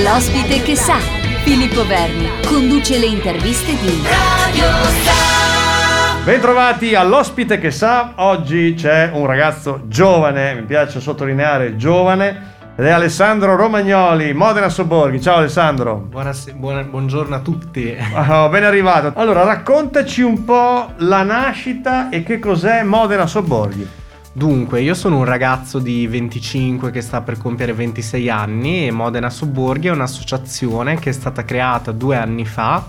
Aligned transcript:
L'ospite 0.00 0.62
che 0.62 0.74
sa, 0.74 0.96
Filippo 1.44 1.86
Verni, 1.86 2.26
conduce 2.46 2.98
le 2.98 3.04
interviste 3.04 3.72
di 3.78 4.02
Radio 4.02 4.64
Sa. 5.04 6.24
Bentrovati 6.24 6.94
all'ospite 6.94 7.58
che 7.58 7.70
sa, 7.70 8.14
oggi 8.16 8.72
c'è 8.74 9.10
un 9.12 9.26
ragazzo 9.26 9.82
giovane, 9.88 10.54
mi 10.54 10.62
piace 10.62 10.98
sottolineare 10.98 11.76
giovane, 11.76 12.54
ed 12.74 12.86
è 12.86 12.88
Alessandro 12.88 13.54
Romagnoli, 13.54 14.32
Modena 14.32 14.70
Sobborghi. 14.70 15.20
Ciao 15.20 15.36
Alessandro. 15.36 15.96
Buonasera, 15.96 16.56
buona, 16.56 16.82
buongiorno 16.84 17.34
a 17.34 17.40
tutti. 17.40 17.94
Oh, 18.30 18.48
ben 18.48 18.64
arrivato. 18.64 19.12
Allora, 19.14 19.44
raccontaci 19.44 20.22
un 20.22 20.44
po' 20.44 20.92
la 20.96 21.22
nascita 21.22 22.08
e 22.08 22.22
che 22.22 22.38
cos'è 22.38 22.82
Modena 22.82 23.26
Sobborghi. 23.26 24.00
Dunque, 24.34 24.80
io 24.80 24.94
sono 24.94 25.18
un 25.18 25.24
ragazzo 25.24 25.78
di 25.78 26.06
25 26.06 26.90
che 26.90 27.02
sta 27.02 27.20
per 27.20 27.36
compiere 27.36 27.74
26 27.74 28.30
anni 28.30 28.86
e 28.86 28.90
Modena 28.90 29.28
Sobborghi 29.28 29.88
è 29.88 29.90
un'associazione 29.90 30.98
che 30.98 31.10
è 31.10 31.12
stata 31.12 31.44
creata 31.44 31.92
due 31.92 32.16
anni 32.16 32.46
fa 32.46 32.82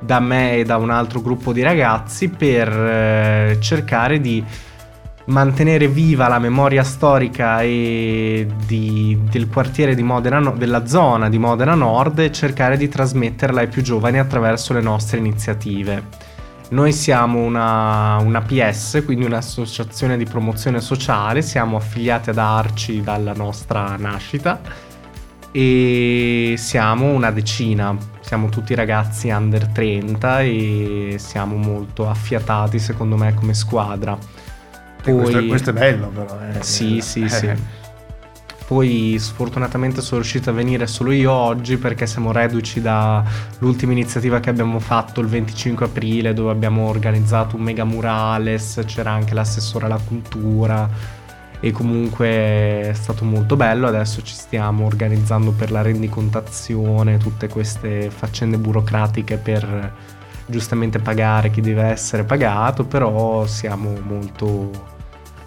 da 0.00 0.18
me 0.18 0.56
e 0.56 0.64
da 0.64 0.78
un 0.78 0.90
altro 0.90 1.20
gruppo 1.20 1.52
di 1.52 1.62
ragazzi 1.62 2.28
per 2.28 2.68
eh, 2.68 3.58
cercare 3.60 4.20
di 4.20 4.42
mantenere 5.26 5.86
viva 5.86 6.26
la 6.26 6.40
memoria 6.40 6.82
storica 6.82 7.60
di, 7.60 8.46
del 9.30 9.48
quartiere 9.48 9.94
di 9.94 10.02
Modena, 10.02 10.50
della 10.50 10.86
zona 10.86 11.28
di 11.28 11.38
Modena 11.38 11.74
Nord 11.74 12.18
e 12.18 12.32
cercare 12.32 12.76
di 12.76 12.88
trasmetterla 12.88 13.60
ai 13.60 13.68
più 13.68 13.82
giovani 13.82 14.18
attraverso 14.18 14.72
le 14.72 14.80
nostre 14.80 15.18
iniziative. 15.18 16.29
Noi 16.70 16.92
siamo 16.92 17.40
una, 17.40 18.18
una 18.18 18.42
PS, 18.42 19.02
quindi 19.04 19.24
un'associazione 19.24 20.16
di 20.16 20.24
promozione 20.24 20.80
sociale, 20.80 21.42
siamo 21.42 21.76
affiliati 21.76 22.30
ad 22.30 22.38
Arci 22.38 23.00
dalla 23.00 23.32
nostra 23.32 23.96
nascita 23.96 24.60
e 25.50 26.54
siamo 26.56 27.06
una 27.06 27.32
decina, 27.32 27.96
siamo 28.20 28.48
tutti 28.50 28.76
ragazzi 28.76 29.30
under 29.30 29.66
30 29.66 30.42
e 30.42 31.16
siamo 31.18 31.56
molto 31.56 32.08
affiatati 32.08 32.78
secondo 32.78 33.16
me 33.16 33.34
come 33.34 33.52
squadra. 33.52 34.16
Poi... 35.02 35.22
Questo, 35.22 35.46
questo, 35.46 35.70
è 35.70 35.72
bello 35.72 36.06
però. 36.06 36.38
Eh. 36.40 36.62
Sì, 36.62 37.00
sì, 37.00 37.28
sì. 37.28 37.78
Poi 38.70 39.16
sfortunatamente 39.18 40.00
sono 40.00 40.20
riuscito 40.20 40.50
a 40.50 40.52
venire 40.52 40.86
solo 40.86 41.10
io 41.10 41.32
oggi 41.32 41.76
perché 41.76 42.06
siamo 42.06 42.30
reduci 42.30 42.80
dall'ultima 42.80 43.90
iniziativa 43.90 44.38
che 44.38 44.48
abbiamo 44.48 44.78
fatto 44.78 45.20
il 45.20 45.26
25 45.26 45.86
aprile 45.86 46.32
dove 46.34 46.52
abbiamo 46.52 46.86
organizzato 46.86 47.56
un 47.56 47.62
mega 47.62 47.82
murales, 47.82 48.80
c'era 48.86 49.10
anche 49.10 49.34
l'assessore 49.34 49.86
alla 49.86 49.98
cultura 49.98 50.88
e 51.58 51.72
comunque 51.72 52.28
è 52.28 52.92
stato 52.92 53.24
molto 53.24 53.56
bello, 53.56 53.88
adesso 53.88 54.22
ci 54.22 54.34
stiamo 54.34 54.86
organizzando 54.86 55.50
per 55.50 55.72
la 55.72 55.82
rendicontazione, 55.82 57.16
tutte 57.16 57.48
queste 57.48 58.08
faccende 58.08 58.56
burocratiche 58.56 59.36
per 59.36 59.94
giustamente 60.46 61.00
pagare 61.00 61.50
chi 61.50 61.60
deve 61.60 61.86
essere 61.86 62.22
pagato, 62.22 62.84
però 62.84 63.44
siamo 63.46 63.98
molto 64.06 64.89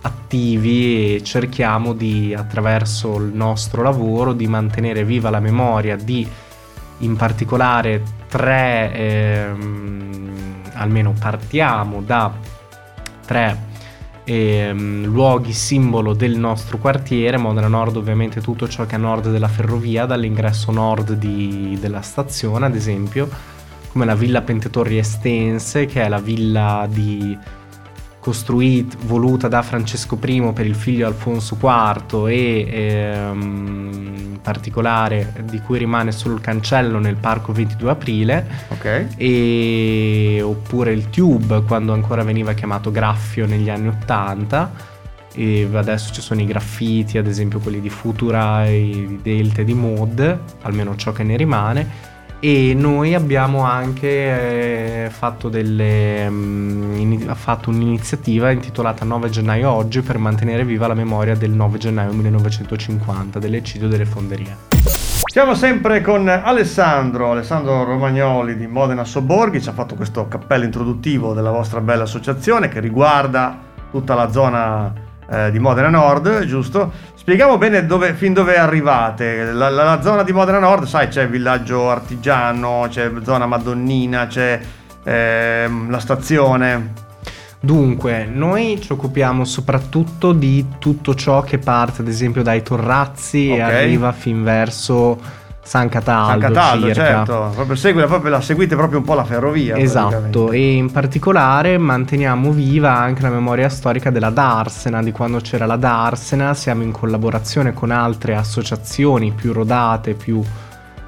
attivi 0.04 1.16
e 1.16 1.24
cerchiamo 1.24 1.94
di 1.94 2.34
attraverso 2.34 3.16
il 3.18 3.34
nostro 3.34 3.82
lavoro 3.82 4.34
di 4.34 4.48
mantenere 4.48 5.04
viva 5.04 5.30
la 5.30 5.40
memoria 5.40 5.96
di 5.96 6.28
in 7.00 7.16
particolare 7.16 8.04
tre 8.28 8.94
ehm, 8.94 10.32
almeno 10.74 11.14
partiamo 11.18 12.02
da 12.02 12.34
tre 13.26 13.72
ehm, 14.24 15.06
luoghi 15.06 15.54
simbolo 15.54 16.14
del 16.14 16.38
nostro 16.38 16.78
quartiere. 16.78 17.38
Modena 17.38 17.68
Nord 17.68 17.96
ovviamente 17.96 18.42
tutto 18.42 18.68
ciò 18.68 18.86
che 18.86 18.94
è 18.94 18.96
a 18.96 19.02
nord 19.02 19.32
della 19.32 19.48
ferrovia 19.48 20.06
dall'ingresso 20.06 20.72
nord 20.72 21.14
di, 21.14 21.78
della 21.80 22.02
stazione 22.02 22.66
ad 22.66 22.76
esempio 22.76 23.30
come 23.92 24.06
la 24.06 24.16
villa 24.16 24.42
Pentetorri 24.42 24.98
Estense 24.98 25.86
che 25.86 26.04
è 26.04 26.10
la 26.10 26.20
villa 26.20 26.88
di 26.90 27.38
costruita, 28.24 28.96
voluta 29.02 29.50
da 29.50 29.62
Francesco 29.62 30.18
I 30.24 30.52
per 30.54 30.66
il 30.66 30.76
figlio 30.76 31.06
Alfonso 31.06 31.58
IV 31.62 32.28
e 32.30 32.68
ehm, 32.72 33.92
in 34.32 34.40
particolare 34.42 35.34
di 35.44 35.60
cui 35.60 35.78
rimane 35.78 36.14
solo 36.14 36.36
il 36.36 36.40
cancello 36.40 37.00
nel 37.00 37.18
parco 37.18 37.52
22 37.52 37.92
aprile. 37.92 38.48
Okay. 38.70 39.10
e, 39.18 40.42
oppure 40.42 40.94
il 40.94 41.10
Tube 41.10 41.64
quando 41.64 41.92
ancora 41.92 42.24
veniva 42.24 42.54
chiamato 42.54 42.92
Graffio 42.92 43.46
negli 43.46 43.70
anni 43.70 43.90
80 43.90 44.92
e 45.36 45.68
adesso 45.74 46.14
ci 46.14 46.22
sono 46.22 46.40
i 46.40 46.46
graffiti 46.46 47.18
ad 47.18 47.28
esempio 47.28 47.60
quelli 47.60 47.82
di 47.82 47.90
Futura 47.90 48.66
e 48.68 49.06
di 49.06 49.20
Delta 49.22 49.62
e 49.62 49.64
di 49.66 49.74
Mod 49.74 50.40
almeno 50.62 50.96
ciò 50.96 51.12
che 51.12 51.24
ne 51.24 51.36
rimane 51.36 52.12
e 52.46 52.74
noi 52.74 53.14
abbiamo 53.14 53.62
anche 53.62 55.06
eh, 55.06 55.10
fatto, 55.10 55.48
delle, 55.48 56.28
um, 56.28 56.94
in, 56.98 57.32
fatto 57.36 57.70
un'iniziativa 57.70 58.52
intitolata 58.52 59.06
9 59.06 59.30
gennaio 59.30 59.72
oggi 59.72 60.02
per 60.02 60.18
mantenere 60.18 60.66
viva 60.66 60.86
la 60.88 60.94
memoria 60.94 61.36
del 61.38 61.52
9 61.52 61.78
gennaio 61.78 62.12
1950 62.12 63.40
dell'eccidio 63.40 63.88
delle 63.88 64.04
fonderie. 64.04 64.58
Siamo 65.24 65.56
sempre 65.56 66.02
con 66.02 66.28
Alessandro, 66.28 67.32
Alessandro 67.32 67.86
Romagnoli 67.86 68.58
di 68.58 68.68
Modena 68.68 69.06
Sobborghi, 69.06 69.62
ci 69.62 69.70
ha 69.70 69.74
fatto 69.74 69.96
questo 69.96 70.28
cappello 70.28 70.66
introduttivo 70.66 71.34
della 71.34 71.52
vostra 71.52 71.80
bella 71.80 72.04
associazione 72.04 72.68
che 72.68 72.82
riguarda 72.82 73.58
tutta 73.90 74.16
la 74.16 74.30
zona 74.30 75.03
eh, 75.34 75.52
di 75.52 75.60
Modena 75.60 75.90
Nord, 75.90 76.46
giusto? 76.46 76.92
Spieghiamo 77.16 77.58
bene 77.58 77.86
dove, 77.86 78.14
fin 78.14 78.34
dove 78.34 78.58
arrivate. 78.58 79.52
La, 79.52 79.70
la, 79.70 79.84
la, 79.84 80.02
zona 80.02 80.24
di 80.24 80.32
Modena 80.32 80.60
Nord, 80.60 80.86
sai, 80.86 81.08
c'è 81.08 81.28
villaggio 81.28 81.90
artigiano, 81.90 82.86
c'è 82.90 83.10
zona 83.24 83.46
Madonnina, 83.46 84.28
c'è 84.28 84.60
eh, 85.04 85.70
la 85.88 86.00
stazione. 86.00 86.92
Dunque, 87.60 88.26
noi 88.26 88.80
ci 88.82 88.92
occupiamo 88.92 89.46
soprattutto 89.46 90.34
di 90.34 90.66
tutto 90.80 91.16
ciò 91.16 91.42
che 91.42 91.60
parte, 91.60 92.02
ad 92.02 92.10
esempio, 92.10 92.44
dai 92.44 92.62
Torrazzi 92.62 93.52
okay. 93.54 93.58
e 93.58 93.62
arriva 93.62 94.12
fin 94.12 94.44
verso 94.44 95.18
San 95.64 95.88
Cataldo, 95.88 96.30
San 96.30 96.40
Cataldo 96.40 96.86
circa. 96.88 97.04
certo, 97.04 97.52
proprio, 97.54 97.76
segue, 97.76 98.06
proprio 98.06 98.32
la 98.32 98.42
seguite 98.42 98.76
proprio 98.76 99.00
un 99.00 99.06
po' 99.06 99.14
la 99.14 99.24
ferrovia. 99.24 99.78
Esatto, 99.78 100.52
e 100.52 100.74
in 100.74 100.92
particolare 100.92 101.78
manteniamo 101.78 102.52
viva 102.52 102.94
anche 102.96 103.22
la 103.22 103.30
memoria 103.30 103.70
storica 103.70 104.10
della 104.10 104.30
Darsena, 104.30 105.02
di 105.02 105.12
quando 105.12 105.40
c'era 105.40 105.66
la 105.66 105.78
Darsena, 105.78 106.54
siamo 106.54 106.84
in 106.84 106.92
collaborazione 106.92 107.74
con 107.74 107.92
altre 107.92 108.36
associazioni 108.36 109.32
più 109.32 109.54
rodate, 109.54 110.14
più 110.14 110.44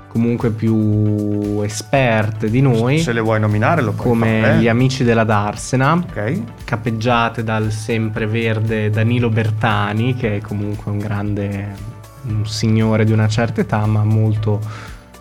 comunque 0.08 0.50
più 0.50 1.60
esperte 1.62 2.50
di 2.50 2.62
noi. 2.62 3.00
Se 3.00 3.12
le 3.12 3.20
vuoi 3.20 3.38
nominare 3.42 3.82
lo 3.82 3.92
puoi 3.92 4.08
Come 4.08 4.42
fare. 4.42 4.58
gli 4.60 4.70
amici 4.70 5.04
della 5.04 5.26
Darsena, 5.26 5.92
okay. 5.92 6.42
capeggiate 6.64 7.44
dal 7.44 7.70
sempreverde 7.70 8.90
Danilo 8.90 9.28
Bertani, 9.28 10.16
che 10.16 10.38
è 10.38 10.42
comunque 10.42 10.90
un 10.92 11.00
grande 11.00 11.95
un 12.28 12.46
signore 12.46 13.06
di 13.06 13.12
una 13.12 13.28
certa 13.28 13.62
età, 13.62 13.86
ma 13.86 14.04
molto 14.04 14.60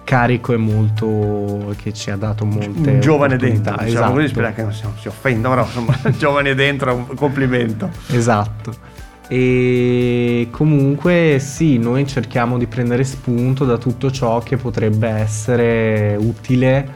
carico 0.04 0.52
e 0.52 0.56
molto 0.58 1.74
che 1.80 1.94
ci 1.94 2.10
ha 2.10 2.16
dato 2.16 2.44
molte 2.44 2.90
un 2.90 3.00
giovane 3.00 3.38
dentro 3.38 3.72
diciamo 3.72 3.86
esatto. 3.86 4.12
così 4.12 4.28
spero 4.28 4.52
che 4.52 4.62
non 4.62 4.72
si, 4.74 4.84
si 5.00 5.08
offenda 5.08 5.48
però 5.48 5.64
insomma 5.64 5.98
giovane 6.18 6.54
dentro 6.54 6.90
è 6.90 6.94
un 6.94 7.14
complimento. 7.14 7.90
Esatto. 8.08 8.92
E 9.26 10.48
comunque 10.50 11.38
sì 11.40 11.78
noi 11.78 12.06
cerchiamo 12.06 12.58
di 12.58 12.66
prendere 12.66 13.04
spunto 13.04 13.64
da 13.64 13.78
tutto 13.78 14.10
ciò 14.10 14.40
che 14.40 14.58
potrebbe 14.58 15.08
essere 15.08 16.14
utile 16.18 16.86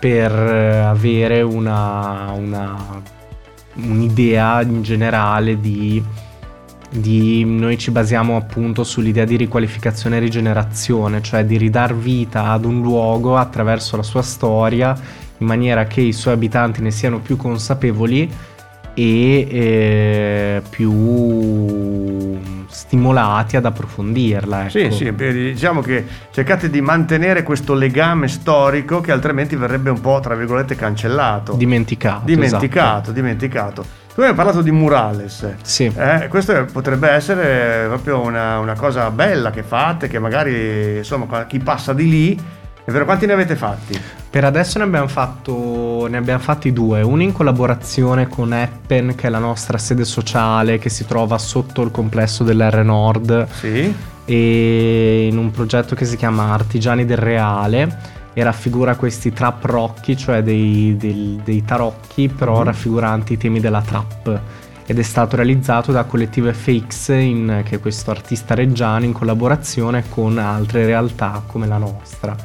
per 0.00 0.32
avere 0.32 1.42
una, 1.42 2.32
una 2.34 3.02
un'idea 3.74 4.62
in 4.62 4.82
generale 4.82 5.60
di 5.60 6.02
di, 6.90 7.44
noi 7.44 7.76
ci 7.78 7.90
basiamo 7.90 8.36
appunto 8.36 8.84
sull'idea 8.84 9.24
di 9.24 9.36
riqualificazione 9.36 10.16
e 10.16 10.20
rigenerazione, 10.20 11.22
cioè 11.22 11.44
di 11.44 11.56
ridar 11.56 11.94
vita 11.94 12.50
ad 12.50 12.64
un 12.64 12.80
luogo 12.80 13.36
attraverso 13.36 13.96
la 13.96 14.02
sua 14.02 14.22
storia 14.22 14.96
in 15.38 15.46
maniera 15.46 15.84
che 15.84 16.00
i 16.00 16.12
suoi 16.12 16.34
abitanti 16.34 16.82
ne 16.82 16.90
siano 16.90 17.20
più 17.20 17.36
consapevoli 17.36 18.30
e 18.94 19.46
eh, 19.48 20.62
più 20.68 22.36
stimolati 22.68 23.56
ad 23.56 23.64
approfondirla. 23.64 24.62
Ecco. 24.62 24.70
Sì, 24.70 24.90
sì, 24.90 25.14
diciamo 25.14 25.80
che 25.80 26.04
cercate 26.32 26.68
di 26.68 26.80
mantenere 26.80 27.44
questo 27.44 27.74
legame 27.74 28.26
storico 28.26 29.00
che 29.00 29.12
altrimenti 29.12 29.54
verrebbe 29.54 29.90
un 29.90 30.00
po', 30.00 30.18
tra 30.20 30.34
virgolette, 30.34 30.74
cancellato. 30.74 31.52
Dimenticato. 31.52 32.24
Dimenticato, 32.24 32.96
esatto. 33.02 33.12
dimenticato. 33.12 33.84
Tu 34.18 34.24
hai 34.24 34.34
parlato 34.34 34.62
di 34.62 34.72
murales. 34.72 35.46
Sì. 35.62 35.84
Eh, 35.96 36.26
questo 36.26 36.66
potrebbe 36.72 37.08
essere 37.08 37.84
proprio 37.86 38.20
una, 38.20 38.58
una, 38.58 38.74
cosa 38.74 39.12
bella 39.12 39.50
che 39.50 39.62
fate, 39.62 40.08
che 40.08 40.18
magari 40.18 40.96
insomma 40.96 41.46
chi 41.46 41.60
passa 41.60 41.92
di 41.92 42.08
lì. 42.08 42.34
È 42.84 42.90
vero, 42.90 43.04
quanti 43.04 43.26
ne 43.26 43.34
avete 43.34 43.54
fatti? 43.54 43.96
Per 44.28 44.42
adesso 44.42 44.78
ne 44.78 44.84
abbiamo, 44.86 45.06
fatto, 45.06 46.08
ne 46.08 46.16
abbiamo 46.16 46.40
fatti 46.40 46.72
due, 46.72 47.00
uno 47.00 47.22
in 47.22 47.30
collaborazione 47.30 48.26
con 48.26 48.52
Eppen, 48.52 49.14
che 49.14 49.28
è 49.28 49.30
la 49.30 49.38
nostra 49.38 49.78
sede 49.78 50.04
sociale 50.04 50.78
che 50.78 50.88
si 50.88 51.06
trova 51.06 51.38
sotto 51.38 51.82
il 51.82 51.92
complesso 51.92 52.42
dell'R 52.42 52.82
Nord. 52.82 53.46
Sì 53.52 53.94
e 54.30 55.26
in 55.26 55.38
un 55.38 55.50
progetto 55.50 55.94
che 55.94 56.04
si 56.04 56.14
chiama 56.16 56.52
Artigiani 56.52 57.06
del 57.06 57.16
Reale 57.16 58.16
e 58.38 58.44
raffigura 58.44 58.94
questi 58.94 59.32
trap 59.32 59.64
rocchi, 59.64 60.16
cioè 60.16 60.44
dei, 60.44 60.96
dei, 60.96 61.40
dei 61.42 61.64
tarocchi, 61.64 62.28
però 62.28 62.60
mm. 62.60 62.64
raffiguranti 62.66 63.32
i 63.32 63.36
temi 63.36 63.58
della 63.58 63.82
trap. 63.82 64.40
Ed 64.86 64.96
è 64.96 65.02
stato 65.02 65.34
realizzato 65.34 65.90
da 65.90 66.04
Collettivo 66.04 66.52
FX, 66.52 67.08
in, 67.08 67.62
che 67.64 67.74
è 67.74 67.80
questo 67.80 68.12
artista 68.12 68.54
reggiano, 68.54 69.04
in 69.04 69.12
collaborazione 69.12 70.04
con 70.08 70.38
altre 70.38 70.86
realtà 70.86 71.42
come 71.48 71.66
la 71.66 71.78
nostra. 71.78 72.36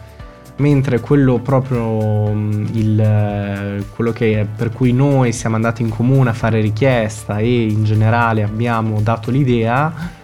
Mentre 0.56 1.00
quello 1.00 1.38
proprio 1.38 2.34
mm, 2.34 2.66
il, 2.72 3.86
quello 3.96 4.12
che, 4.12 4.48
per 4.56 4.72
cui 4.72 4.94
noi 4.94 5.32
siamo 5.32 5.58
andati 5.58 5.84
in 5.84 5.90
comune 5.90 6.32
a 6.32 6.34
fare 6.34 6.60
richiesta 6.60 7.38
e 7.38 7.66
in 7.68 7.84
generale 7.84 8.42
abbiamo 8.42 9.00
dato 9.00 9.30
l'idea 9.30 10.22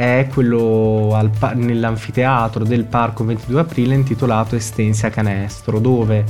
è 0.00 0.28
quello 0.32 1.10
al, 1.12 1.30
nell'anfiteatro 1.56 2.64
del 2.64 2.84
parco 2.84 3.22
22 3.22 3.60
aprile 3.60 3.94
intitolato 3.94 4.56
Estensia 4.56 5.10
Canestro, 5.10 5.78
dove 5.78 6.24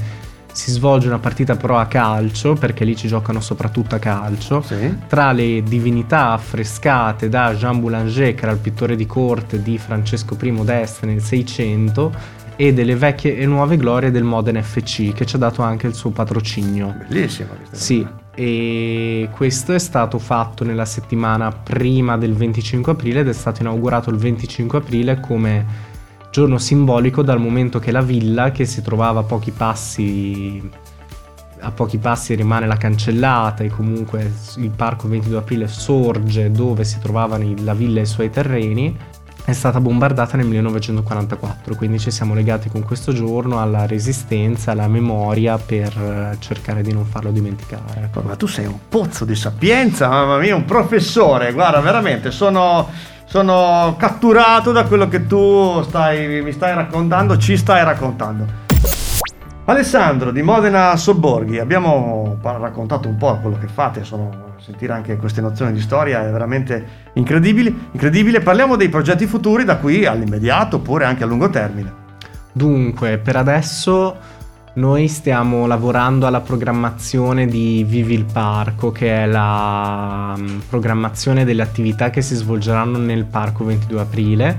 si 0.50 0.72
svolge 0.72 1.06
una 1.06 1.20
partita 1.20 1.54
però 1.54 1.78
a 1.78 1.86
calcio, 1.86 2.54
perché 2.54 2.84
lì 2.84 2.96
ci 2.96 3.06
giocano 3.06 3.40
soprattutto 3.40 3.94
a 3.94 4.00
calcio, 4.00 4.60
sì. 4.62 4.96
tra 5.06 5.30
le 5.30 5.62
divinità 5.62 6.32
affrescate 6.32 7.28
da 7.28 7.54
Jean 7.54 7.78
Boulanger, 7.78 8.34
che 8.34 8.42
era 8.42 8.50
il 8.50 8.58
pittore 8.58 8.96
di 8.96 9.06
corte 9.06 9.62
di 9.62 9.78
Francesco 9.78 10.36
I 10.40 10.64
d'Este 10.64 11.06
nel 11.06 11.22
600, 11.22 12.12
e 12.56 12.74
delle 12.74 12.96
vecchie 12.96 13.38
e 13.38 13.46
nuove 13.46 13.76
glorie 13.76 14.10
del 14.10 14.24
Modena 14.24 14.60
FC, 14.60 15.12
che 15.12 15.24
ci 15.24 15.36
ha 15.36 15.38
dato 15.38 15.62
anche 15.62 15.86
il 15.86 15.94
suo 15.94 16.10
patrocinio. 16.10 16.92
Bellissimo. 17.08 17.50
Sì, 17.70 18.04
e 18.34 19.28
questo 19.32 19.72
è 19.72 19.78
stato 19.78 20.18
fatto 20.18 20.64
nella 20.64 20.84
settimana 20.84 21.50
prima 21.50 22.16
del 22.16 22.34
25 22.34 22.92
aprile 22.92 23.20
ed 23.20 23.28
è 23.28 23.32
stato 23.32 23.62
inaugurato 23.62 24.10
il 24.10 24.16
25 24.16 24.78
aprile 24.78 25.20
come 25.20 25.66
giorno 26.30 26.58
simbolico 26.58 27.22
dal 27.22 27.40
momento 27.40 27.78
che 27.78 27.90
la 27.90 28.02
villa 28.02 28.52
che 28.52 28.64
si 28.64 28.82
trovava 28.82 29.20
a 29.20 29.24
pochi 29.24 29.50
passi 29.50 30.70
a 31.62 31.70
pochi 31.72 31.98
passi 31.98 32.34
rimane 32.34 32.66
la 32.66 32.76
cancellata 32.76 33.64
e 33.64 33.68
comunque 33.68 34.32
il 34.56 34.70
parco 34.70 35.08
22 35.08 35.38
aprile 35.38 35.68
sorge 35.68 36.50
dove 36.50 36.84
si 36.84 36.98
trovavano 37.00 37.52
la 37.58 37.74
villa 37.74 38.00
e 38.00 38.04
i 38.04 38.06
suoi 38.06 38.30
terreni 38.30 38.96
è 39.50 39.54
stata 39.54 39.80
bombardata 39.80 40.36
nel 40.36 40.46
1944, 40.46 41.74
quindi 41.74 41.98
ci 41.98 42.10
siamo 42.10 42.34
legati 42.34 42.68
con 42.68 42.82
questo 42.84 43.12
giorno 43.12 43.60
alla 43.60 43.86
resistenza, 43.86 44.70
alla 44.70 44.88
memoria 44.88 45.58
per 45.58 45.96
eh, 45.96 46.36
cercare 46.38 46.82
di 46.82 46.92
non 46.92 47.04
farlo 47.04 47.30
dimenticare. 47.30 48.02
Ecco. 48.04 48.22
Ma 48.22 48.36
tu 48.36 48.46
sei 48.46 48.66
un 48.66 48.78
pozzo 48.88 49.24
di 49.24 49.34
sapienza, 49.34 50.08
mamma 50.08 50.38
mia, 50.38 50.54
un 50.54 50.64
professore, 50.64 51.52
guarda, 51.52 51.80
veramente 51.80 52.30
sono, 52.30 52.88
sono 53.24 53.96
catturato 53.98 54.72
da 54.72 54.84
quello 54.84 55.08
che 55.08 55.26
tu 55.26 55.82
stai, 55.82 56.42
mi 56.42 56.52
stai 56.52 56.74
raccontando, 56.74 57.36
ci 57.36 57.56
stai 57.56 57.82
raccontando. 57.84 58.68
Alessandro 59.70 60.32
di 60.32 60.42
Modena 60.42 60.96
Sobborghi, 60.96 61.60
abbiamo 61.60 62.38
raccontato 62.42 63.06
un 63.06 63.16
po' 63.16 63.38
quello 63.38 63.56
che 63.56 63.68
fate, 63.68 64.02
sono 64.02 64.54
sentire 64.58 64.92
anche 64.92 65.16
queste 65.16 65.40
nozioni 65.40 65.72
di 65.72 65.80
storia 65.80 66.26
è 66.26 66.30
veramente 66.30 66.84
incredibile. 67.12 68.40
Parliamo 68.40 68.74
dei 68.74 68.88
progetti 68.88 69.26
futuri 69.26 69.64
da 69.64 69.76
qui 69.76 70.04
all'immediato 70.06 70.76
oppure 70.76 71.04
anche 71.04 71.22
a 71.22 71.26
lungo 71.26 71.48
termine. 71.50 71.92
Dunque, 72.50 73.18
per 73.18 73.36
adesso 73.36 74.16
noi 74.74 75.06
stiamo 75.06 75.66
lavorando 75.66 76.26
alla 76.26 76.40
programmazione 76.40 77.46
di 77.46 77.84
Vivi 77.86 78.14
il 78.14 78.24
Parco, 78.24 78.90
che 78.90 79.22
è 79.22 79.26
la 79.26 80.34
mm, 80.36 80.58
programmazione 80.68 81.44
delle 81.44 81.62
attività 81.62 82.10
che 82.10 82.22
si 82.22 82.34
svolgeranno 82.34 82.98
nel 82.98 83.24
parco 83.24 83.64
22 83.64 84.00
aprile 84.00 84.58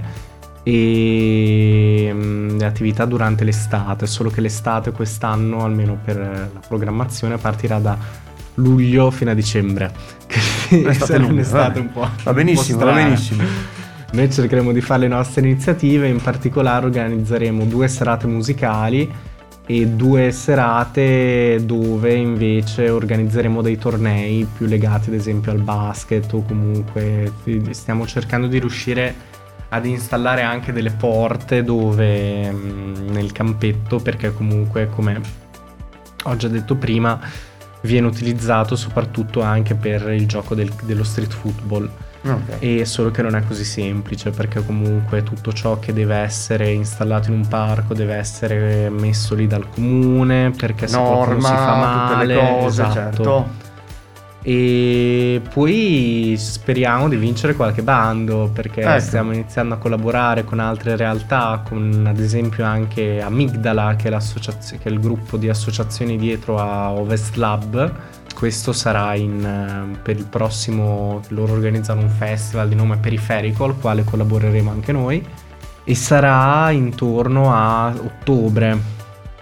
e 0.64 2.14
mm, 2.62 2.64
le 2.64 2.66
attività 2.66 3.06
durante 3.06 3.44
l'estate, 3.44 4.06
solo 4.08 4.30
che 4.30 4.42
l'estate 4.42 4.92
quest'anno, 4.92 5.64
almeno 5.64 5.98
per 6.04 6.18
la 6.18 6.60
programmazione, 6.68 7.38
partirà 7.38 7.80
da 7.80 7.98
luglio 8.56 9.12
fino 9.12 9.32
a 9.32 9.34
dicembre. 9.34 9.92
Che 10.72 10.94
sarà 10.94 11.26
un'estate 11.26 11.80
un 11.80 11.92
po'. 11.92 12.08
Va 12.24 12.34
benissimo, 12.34 12.80
po 12.80 12.86
va 12.86 12.94
benissimo. 12.94 13.44
Noi 14.14 14.32
cercheremo 14.32 14.72
di 14.72 14.80
fare 14.80 15.02
le 15.02 15.08
nostre 15.10 15.42
iniziative, 15.42 16.08
in 16.08 16.22
particolare 16.22 16.86
organizzeremo 16.86 17.66
due 17.66 17.90
serate 17.90 18.28
musicali 18.28 19.10
e 19.66 19.88
due 19.88 20.32
serate 20.32 21.62
dove 21.64 22.14
invece 22.14 22.90
organizzeremo 22.90 23.62
dei 23.62 23.78
tornei 23.78 24.46
più 24.46 24.66
legati 24.66 25.10
ad 25.10 25.16
esempio 25.16 25.52
al 25.52 25.60
basket 25.60 26.32
o 26.34 26.44
comunque 26.44 27.32
stiamo 27.72 28.06
cercando 28.06 28.48
di 28.48 28.60
riuscire 28.60 29.14
ad 29.74 29.86
installare 29.86 30.42
anche 30.42 30.74
delle 30.74 30.92
porte 30.92 31.64
dove 31.64 32.52
mm, 32.52 33.10
nel 33.10 33.32
campetto 33.32 34.00
perché 34.00 34.34
comunque 34.34 34.90
come 34.90 35.22
ho 36.24 36.36
già 36.36 36.48
detto 36.50 36.76
prima 36.76 37.20
viene 37.82 38.08
utilizzato 38.08 38.76
soprattutto 38.76 39.42
anche 39.42 39.76
per 39.76 40.10
il 40.10 40.28
gioco 40.28 40.56
del, 40.56 40.72
dello 40.84 41.04
street 41.04 41.34
football. 41.34 41.90
Okay. 42.24 42.80
E 42.80 42.86
solo 42.86 43.10
che 43.10 43.24
non 43.24 43.36
è 43.36 43.44
così 43.48 43.64
semplice 43.64 44.30
perché 44.30 44.64
comunque 44.64 45.24
tutto 45.24 45.52
ciò 45.52 45.80
che 45.80 45.92
deve 45.92 46.18
essere 46.18 46.70
installato 46.70 47.32
in 47.32 47.38
un 47.38 47.48
parco 47.48 47.96
deve 47.96 48.14
essere 48.14 48.92
messo 48.92 49.34
lì 49.34 49.48
dal 49.48 49.68
comune 49.68 50.52
perché 50.52 50.88
se 50.88 50.98
Norma, 50.98 51.48
si 51.48 51.54
fa 51.54 51.76
male, 51.76 52.14
tutte 52.14 52.26
le 52.26 52.40
cose, 52.40 52.82
esatto. 52.84 52.94
certo 52.94 53.70
e 54.44 55.40
poi 55.54 56.36
speriamo 56.36 57.08
di 57.08 57.16
vincere 57.16 57.56
qualche 57.56 57.84
bando 57.84 58.50
perché 58.52 58.82
ecco. 58.82 59.00
stiamo 59.00 59.34
iniziando 59.34 59.76
a 59.76 59.78
collaborare 59.78 60.44
con 60.44 60.60
altre 60.60 60.96
realtà, 60.96 61.62
con 61.68 62.06
ad 62.08 62.20
esempio 62.20 62.66
anche 62.66 63.22
Amigdala 63.22 63.96
che 63.96 64.10
è, 64.10 64.18
che 64.18 64.80
è 64.82 64.90
il 64.90 65.00
gruppo 65.00 65.38
di 65.38 65.48
associazioni 65.48 66.18
dietro 66.18 66.58
a 66.58 66.92
Ovest 66.92 67.36
Lab. 67.36 67.94
Questo 68.34 68.74
sarà 68.74 69.14
in, 69.14 69.98
per 70.02 70.18
il 70.18 70.26
prossimo, 70.26 71.22
loro 71.28 71.54
organizzano 71.54 72.02
un 72.02 72.10
festival 72.10 72.70
di 72.70 72.76
nome 72.76 72.98
Periferico 72.98 73.66
al 73.66 73.78
quale 73.78 74.04
collaboreremo 74.04 74.72
anche 74.72 74.92
noi 74.92 75.24
e 75.84 75.96
sarà 75.96 76.72
intorno 76.72 77.54
a 77.54 77.90
ottobre 77.90 79.01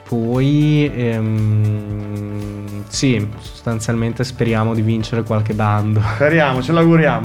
poi 0.10 0.92
ehm, 0.92 2.84
sì, 2.88 3.30
sostanzialmente 3.40 4.24
speriamo 4.24 4.74
di 4.74 4.82
vincere 4.82 5.22
qualche 5.22 5.54
bando. 5.54 6.02
Speriamo, 6.16 6.64
ce 6.64 6.72
l'auguriamo. 6.72 7.22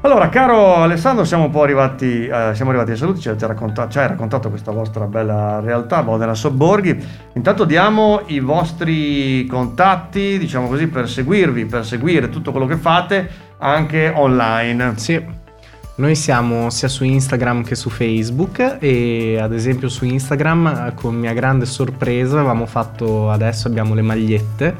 Allora, 0.00 0.30
caro 0.30 0.76
Alessandro, 0.76 1.24
siamo 1.24 1.44
un 1.44 1.50
po' 1.50 1.62
arrivati, 1.62 2.26
eh, 2.26 2.52
siamo 2.54 2.70
arrivati 2.70 2.92
ai 2.92 2.96
saluti, 2.96 3.20
ci 3.20 3.28
hai, 3.28 3.36
raccontato, 3.38 3.90
ci 3.90 3.98
hai 3.98 4.08
raccontato 4.08 4.48
questa 4.48 4.72
vostra 4.72 5.04
bella 5.04 5.60
realtà, 5.60 6.00
Modena 6.00 6.34
Sobborghi. 6.34 6.98
Intanto 7.34 7.64
diamo 7.64 8.22
i 8.26 8.40
vostri 8.40 9.44
contatti, 9.46 10.38
diciamo 10.38 10.68
così, 10.68 10.86
per 10.86 11.06
seguirvi, 11.06 11.66
per 11.66 11.84
seguire 11.84 12.30
tutto 12.30 12.52
quello 12.52 12.66
che 12.66 12.76
fate 12.76 13.28
anche 13.58 14.10
online. 14.16 14.94
Sì. 14.96 15.40
Noi 15.94 16.14
siamo 16.16 16.70
sia 16.70 16.88
su 16.88 17.04
Instagram 17.04 17.64
che 17.64 17.74
su 17.74 17.90
Facebook 17.90 18.78
e 18.80 19.38
ad 19.38 19.52
esempio 19.52 19.90
su 19.90 20.06
Instagram 20.06 20.94
con 20.94 21.14
mia 21.14 21.34
grande 21.34 21.66
sorpresa 21.66 22.38
avevamo 22.38 22.64
fatto, 22.64 23.30
adesso 23.30 23.68
abbiamo 23.68 23.92
le 23.92 24.00
magliette 24.00 24.74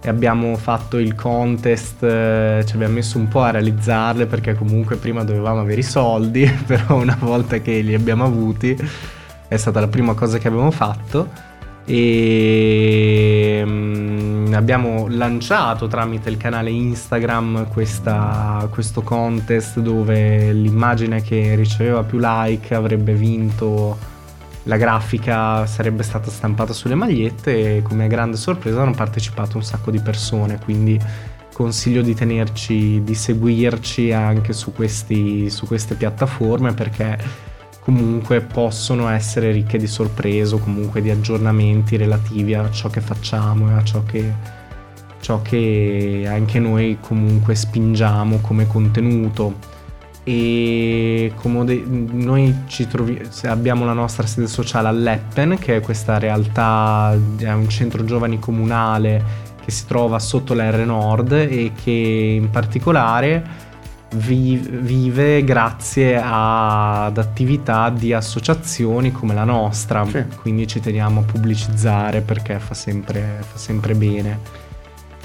e 0.00 0.08
abbiamo 0.08 0.54
fatto 0.56 0.98
il 0.98 1.16
contest, 1.16 2.04
eh, 2.04 2.62
ci 2.64 2.74
abbiamo 2.74 2.94
messo 2.94 3.18
un 3.18 3.26
po' 3.26 3.42
a 3.42 3.50
realizzarle 3.50 4.26
perché 4.26 4.54
comunque 4.54 4.94
prima 4.94 5.24
dovevamo 5.24 5.60
avere 5.60 5.80
i 5.80 5.84
soldi, 5.84 6.48
però 6.64 7.00
una 7.00 7.16
volta 7.18 7.58
che 7.58 7.80
li 7.80 7.94
abbiamo 7.94 8.24
avuti 8.24 8.76
è 9.48 9.56
stata 9.56 9.80
la 9.80 9.88
prima 9.88 10.14
cosa 10.14 10.38
che 10.38 10.46
abbiamo 10.46 10.70
fatto. 10.70 11.28
E 11.84 13.62
abbiamo 14.54 15.06
lanciato 15.08 15.86
tramite 15.86 16.28
il 16.28 16.36
canale 16.36 16.70
Instagram 16.70 17.68
questa, 17.68 18.68
questo 18.70 19.02
contest 19.02 19.78
dove 19.80 20.52
l'immagine 20.52 21.22
che 21.22 21.54
riceveva 21.54 22.02
più 22.02 22.18
like 22.20 22.74
avrebbe 22.74 23.14
vinto 23.14 23.96
la 24.64 24.76
grafica 24.76 25.66
sarebbe 25.66 26.02
stata 26.02 26.30
stampata 26.30 26.72
sulle 26.72 26.94
magliette 26.94 27.76
e 27.76 27.82
come 27.82 28.06
grande 28.06 28.36
sorpresa 28.36 28.82
hanno 28.82 28.92
partecipato 28.92 29.56
un 29.56 29.62
sacco 29.62 29.90
di 29.90 30.00
persone 30.00 30.58
quindi 30.58 30.98
consiglio 31.52 32.02
di 32.02 32.14
tenerci 32.14 33.02
di 33.04 33.14
seguirci 33.14 34.12
anche 34.12 34.52
su, 34.52 34.72
questi, 34.72 35.48
su 35.50 35.66
queste 35.66 35.94
piattaforme 35.94 36.74
perché 36.74 37.18
comunque 37.84 38.40
possono 38.40 39.08
essere 39.10 39.52
ricche 39.52 39.76
di 39.76 39.86
sorprese 39.86 40.54
o 40.54 40.58
comunque 40.58 41.02
di 41.02 41.10
aggiornamenti 41.10 41.98
relativi 41.98 42.54
a 42.54 42.70
ciò 42.70 42.88
che 42.88 43.02
facciamo 43.02 43.68
e 43.68 43.72
a 43.74 43.84
ciò 43.84 44.02
che, 44.04 44.32
ciò 45.20 45.42
che 45.42 46.24
anche 46.26 46.58
noi 46.58 46.96
comunque 47.00 47.54
spingiamo 47.54 48.38
come 48.38 48.66
contenuto. 48.66 49.72
E 50.26 51.32
comode- 51.34 51.84
noi 51.86 52.64
trovi- 52.88 53.20
abbiamo 53.42 53.84
la 53.84 53.92
nostra 53.92 54.26
sede 54.26 54.46
sociale 54.46 54.88
all'Eppen 54.88 55.58
che 55.58 55.76
è 55.76 55.80
questa 55.80 56.18
realtà 56.18 57.14
è 57.36 57.52
un 57.52 57.68
centro 57.68 58.06
giovani 58.06 58.38
comunale 58.38 59.22
che 59.62 59.70
si 59.70 59.84
trova 59.84 60.18
sotto 60.18 60.54
l'R 60.54 60.86
Nord 60.86 61.32
e 61.32 61.72
che 61.74 62.38
in 62.40 62.48
particolare 62.48 63.63
vi- 64.14 64.56
vive 64.70 65.44
grazie 65.44 66.20
ad 66.22 67.16
attività 67.18 67.90
di 67.90 68.12
associazioni 68.12 69.12
come 69.12 69.34
la 69.34 69.44
nostra, 69.44 70.04
Sì. 70.06 70.24
quindi 70.40 70.66
ci 70.66 70.80
teniamo 70.80 71.20
a 71.20 71.22
pubblicizzare 71.22 72.20
perché 72.20 72.58
fa 72.58 72.74
sempre, 72.74 73.38
fa 73.40 73.58
sempre 73.58 73.94
bene. 73.94 74.62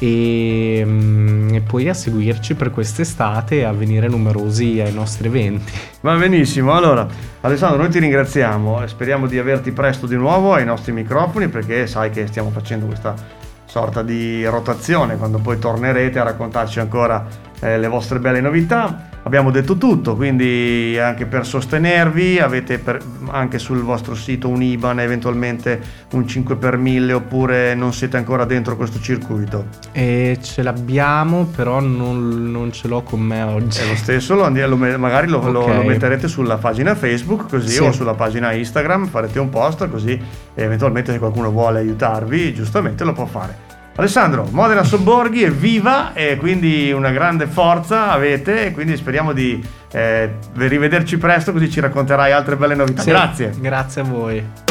E, 0.02 0.82
mm, 0.86 1.54
e 1.56 1.60
poi 1.62 1.90
a 1.90 1.94
seguirci 1.94 2.56
per 2.56 2.72
quest'estate 2.72 3.58
e 3.58 3.64
a 3.66 3.74
venire 3.74 4.08
numerosi 4.08 4.80
ai 4.80 4.94
nostri 4.94 5.28
eventi. 5.28 5.74
Va 6.00 6.16
benissimo, 6.16 6.74
allora 6.74 7.06
Alessandro 7.42 7.82
noi 7.82 7.90
ti 7.90 8.00
ringraziamo 8.00 8.82
e 8.82 8.88
speriamo 8.88 9.28
di 9.28 9.38
averti 9.38 9.72
presto 9.74 10.08
di 10.08 10.16
nuovo 10.16 10.54
ai 10.54 10.64
nostri 10.64 10.94
microfoni 10.94 11.50
perché 11.50 11.86
sai 11.86 12.12
che 12.12 12.28
stiamo 12.28 12.50
facendo 12.50 12.86
questa 12.86 13.14
sorta 13.70 14.02
di 14.02 14.44
rotazione 14.48 15.16
quando 15.16 15.38
poi 15.38 15.60
tornerete 15.60 16.18
a 16.18 16.24
raccontarci 16.24 16.80
ancora 16.80 17.28
eh, 17.60 17.78
le 17.78 17.88
vostre 17.88 18.18
belle 18.20 18.42
novità. 18.42 19.09
Abbiamo 19.24 19.52
detto 19.52 19.78
tutto, 19.78 20.16
quindi 20.16 20.98
anche 21.00 21.26
per 21.26 21.46
sostenervi 21.46 22.40
avete 22.40 22.80
per- 22.80 23.00
anche 23.30 23.60
sul 23.60 23.82
vostro 23.82 24.16
sito 24.16 24.48
un 24.48 24.64
IBAN, 24.64 25.02
eventualmente 25.02 25.80
un 26.14 26.26
5 26.28 26.56
per 26.56 26.78
1000 26.78 27.14
oppure 27.14 27.76
non 27.76 27.94
siete 27.94 28.18
ancora 28.18 28.46
dentro 28.46 28.76
questo 28.76 29.00
circuito. 29.00 29.66
E 29.92 30.40
ce 30.42 30.64
l'abbiamo, 30.64 31.46
però 31.46 31.80
non, 31.80 32.50
non 32.50 32.72
ce 32.72 32.88
l'ho 32.88 33.04
con 33.04 33.20
me 33.20 33.42
oggi. 33.44 33.80
È 33.82 33.88
lo 33.88 33.96
stesso, 33.96 34.36
lo 34.36 34.48
lo 34.50 34.78
magari 34.78 35.28
lo, 35.28 35.48
lo- 35.52 35.60
Ok. 35.62 35.76
lo 35.76 35.84
metterete 35.84 36.28
sulla 36.28 36.58
pagina 36.58 36.96
Facebook 36.96 37.50
così 37.50 37.74
Sì. 37.76 37.84
o 37.84 37.92
sulla 37.92 38.14
pagina 38.16 38.52
Instagram, 38.54 39.08
farete 39.08 39.38
un 39.40 39.50
post 39.50 39.88
così 39.90 40.20
eventualmente 40.56 41.12
se 41.12 41.20
qualcuno 41.20 41.52
vuole 41.52 41.80
aiutarvi 41.80 42.54
giustamente 42.54 43.04
lo 43.04 43.14
può 43.14 43.26
fare. 43.26 43.68
Alessandro, 44.00 44.48
Modena 44.52 44.86
Sobborghi 44.86 45.44
è 45.44 45.52
viva 45.52 46.14
e 46.14 46.38
quindi 46.38 46.90
una 46.90 47.12
grande 47.12 47.48
forza 47.48 48.12
avete 48.12 48.68
e 48.68 48.72
quindi 48.72 48.96
speriamo 48.96 49.34
di 49.34 49.62
eh, 49.92 50.36
rivederci 50.54 51.18
presto 51.18 51.52
così 51.52 51.70
ci 51.70 51.82
racconterai 51.82 52.32
altre 52.32 52.56
belle 52.56 52.76
novità. 52.76 53.02
Sì, 53.02 53.10
Grazie. 53.10 53.52
Grazie 53.60 54.02
a 54.02 54.04
voi. 54.06 54.69